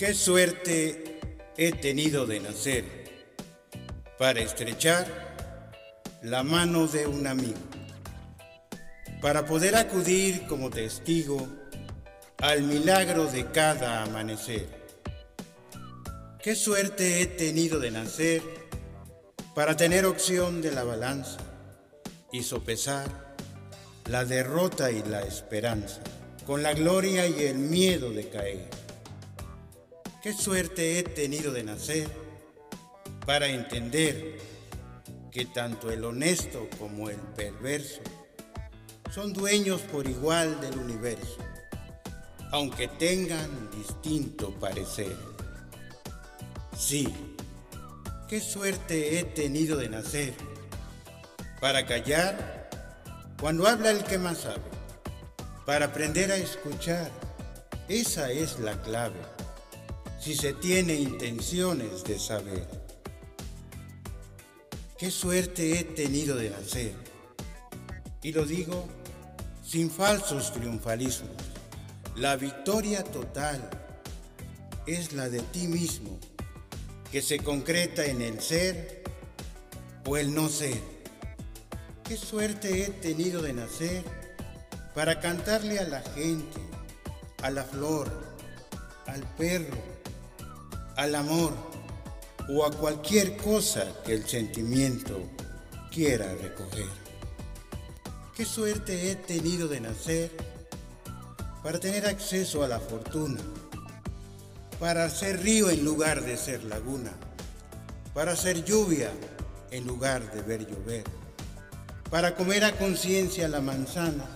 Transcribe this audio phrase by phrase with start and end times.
[0.00, 1.20] Qué suerte
[1.58, 2.84] he tenido de nacer
[4.18, 5.06] para estrechar
[6.22, 7.58] la mano de un amigo,
[9.20, 11.46] para poder acudir como testigo
[12.38, 14.68] al milagro de cada amanecer.
[16.42, 18.40] Qué suerte he tenido de nacer
[19.54, 21.40] para tener opción de la balanza
[22.32, 23.36] y sopesar
[24.06, 26.00] la derrota y la esperanza,
[26.46, 28.89] con la gloria y el miedo de caer.
[30.22, 32.06] Qué suerte he tenido de nacer
[33.24, 34.36] para entender
[35.30, 38.02] que tanto el honesto como el perverso
[39.10, 41.38] son dueños por igual del universo,
[42.52, 45.16] aunque tengan distinto parecer.
[46.76, 47.08] Sí,
[48.28, 50.34] qué suerte he tenido de nacer
[51.62, 52.68] para callar
[53.40, 54.60] cuando habla el que más sabe,
[55.64, 57.10] para aprender a escuchar,
[57.88, 59.39] esa es la clave
[60.20, 62.68] si se tiene intenciones de saber.
[64.98, 66.92] Qué suerte he tenido de nacer.
[68.22, 68.86] Y lo digo
[69.64, 71.30] sin falsos triunfalismos.
[72.16, 73.70] La victoria total
[74.86, 76.18] es la de ti mismo,
[77.10, 79.02] que se concreta en el ser
[80.06, 80.80] o el no ser.
[82.04, 84.04] Qué suerte he tenido de nacer
[84.94, 86.60] para cantarle a la gente,
[87.42, 88.10] a la flor,
[89.06, 89.89] al perro,
[91.00, 91.54] al amor
[92.50, 95.18] o a cualquier cosa que el sentimiento
[95.90, 96.90] quiera recoger.
[98.36, 100.30] Qué suerte he tenido de nacer
[101.62, 103.40] para tener acceso a la fortuna,
[104.78, 107.12] para ser río en lugar de ser laguna,
[108.12, 109.10] para ser lluvia
[109.70, 111.04] en lugar de ver llover,
[112.10, 114.26] para comer a conciencia la manzana,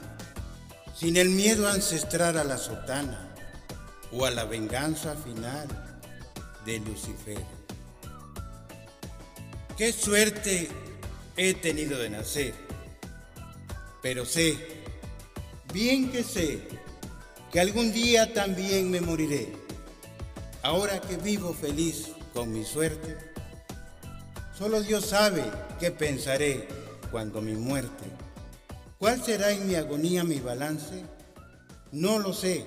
[0.99, 3.35] sin el miedo ancestral a la sotana
[4.13, 5.69] o a la venganza final
[6.65, 7.39] de Lucifer.
[9.77, 10.69] Qué suerte
[11.37, 12.55] he tenido de nacer,
[14.03, 14.57] pero sé,
[15.73, 16.61] bien que sé,
[17.51, 19.53] que algún día también me moriré.
[20.63, 23.19] Ahora que vivo feliz con mi suerte,
[24.57, 25.45] solo Dios sabe
[25.81, 26.69] qué pensaré
[27.11, 28.05] cuando mi muerte.
[28.99, 31.05] ¿Cuál será en mi agonía mi balance?
[31.93, 32.65] No lo sé,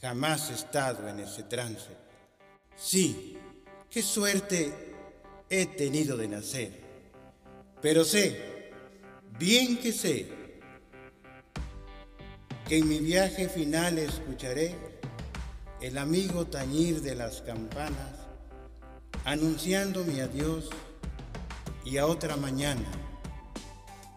[0.00, 2.03] jamás he estado en ese trance.
[2.76, 3.38] Sí,
[3.90, 4.72] qué suerte
[5.48, 6.82] he tenido de nacer.
[7.80, 8.72] Pero sé,
[9.38, 10.28] bien que sé,
[12.68, 14.74] que en mi viaje final escucharé
[15.80, 18.20] el amigo tañir de las campanas,
[19.24, 20.70] anunciando mi adiós
[21.84, 22.90] y a otra mañana.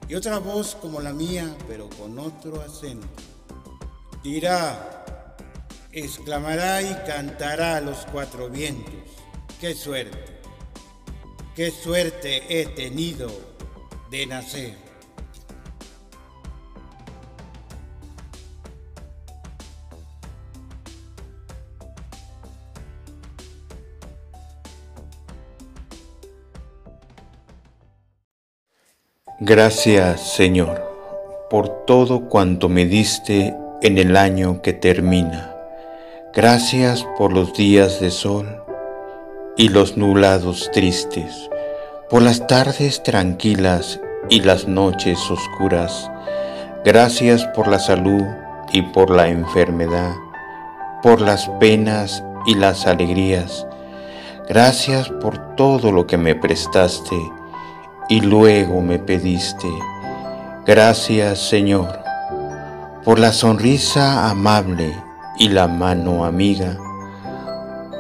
[0.08, 3.08] Y otra voz como la mía, pero con otro acento,
[4.24, 4.97] dirá,
[5.98, 8.94] exclamará y cantará a los cuatro vientos.
[9.60, 10.18] ¡Qué suerte!
[11.56, 13.32] ¡Qué suerte he tenido
[14.12, 14.88] de nacer!
[29.40, 30.84] Gracias, Señor,
[31.50, 35.57] por todo cuanto me diste en el año que termina
[36.38, 38.62] Gracias por los días de sol
[39.56, 41.50] y los nublados tristes,
[42.12, 44.00] por las tardes tranquilas
[44.30, 46.12] y las noches oscuras.
[46.86, 48.22] Gracias por la salud
[48.72, 50.14] y por la enfermedad,
[51.02, 53.66] por las penas y las alegrías.
[54.48, 57.18] Gracias por todo lo que me prestaste
[58.10, 59.70] y luego me pediste.
[60.68, 62.00] Gracias Señor,
[63.04, 65.07] por la sonrisa amable
[65.40, 66.78] y la mano amiga,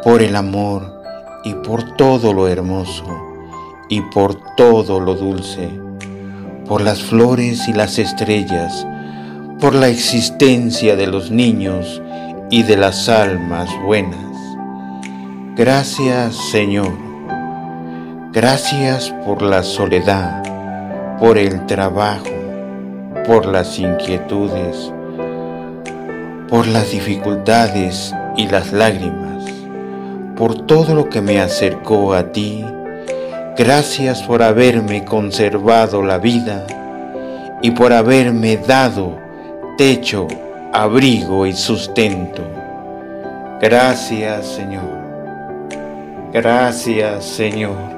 [0.03, 1.03] por el amor
[1.43, 3.05] y por todo lo hermoso
[3.89, 5.69] y por todo lo dulce,
[6.67, 8.85] por las flores y las estrellas,
[9.59, 12.01] por la existencia de los niños
[12.49, 14.19] y de las almas buenas.
[15.55, 16.93] Gracias Señor,
[18.31, 20.43] gracias por la soledad,
[21.19, 22.25] por el trabajo,
[23.25, 24.93] por las inquietudes,
[26.49, 29.43] por las dificultades y las lágrimas,
[30.35, 32.65] por todo lo que me acercó a ti.
[33.57, 36.65] Gracias por haberme conservado la vida
[37.61, 39.17] y por haberme dado
[39.77, 40.27] techo,
[40.71, 42.43] abrigo y sustento.
[43.59, 44.97] Gracias Señor.
[46.31, 47.97] Gracias Señor.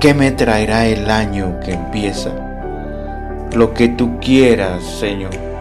[0.00, 2.30] ¿Qué me traerá el año que empieza?
[3.54, 5.55] Lo que tú quieras, Señor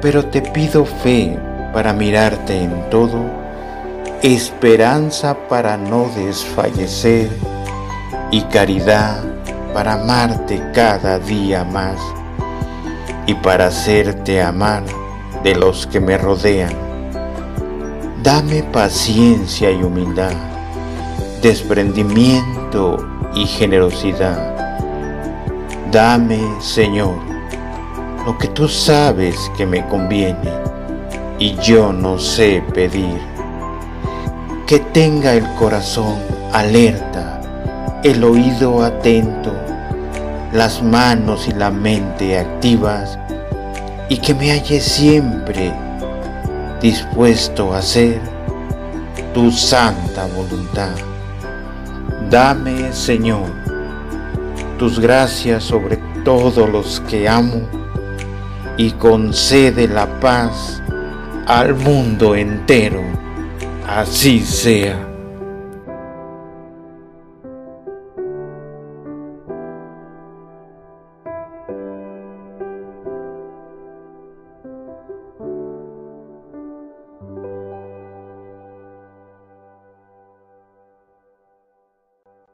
[0.00, 1.38] pero te pido fe
[1.72, 3.48] para mirarte en todo
[4.22, 7.30] esperanza para no desfallecer
[8.32, 9.22] y caridad
[9.72, 12.00] para amarte cada día más
[13.26, 14.82] y para hacerte amar
[15.44, 16.72] de los que me rodean.
[18.22, 20.32] Dame paciencia y humildad,
[21.40, 22.96] desprendimiento
[23.34, 24.56] y generosidad.
[25.92, 27.14] Dame, Señor,
[28.28, 30.52] lo que tú sabes que me conviene
[31.38, 33.18] y yo no sé pedir.
[34.66, 36.18] Que tenga el corazón
[36.52, 37.40] alerta,
[38.04, 39.50] el oído atento,
[40.52, 43.18] las manos y la mente activas
[44.10, 45.72] y que me halle siempre
[46.82, 48.20] dispuesto a hacer
[49.32, 50.94] tu santa voluntad.
[52.28, 53.50] Dame, Señor,
[54.78, 57.77] tus gracias sobre todos los que amo
[58.78, 60.82] y concede la paz
[61.46, 63.02] al mundo entero.
[63.86, 65.07] Así sea.